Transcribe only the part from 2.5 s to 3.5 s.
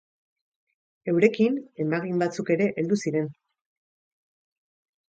ere heldu ziren.